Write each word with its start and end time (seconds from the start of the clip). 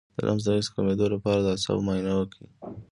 د 0.15 0.17
لمس 0.27 0.43
د 0.47 0.49
حس 0.57 0.67
د 0.69 0.71
کمیدو 0.75 1.05
لپاره 1.15 1.39
د 1.41 1.47
اعصابو 1.53 1.85
معاینه 1.85 2.13
وکړئ 2.17 2.47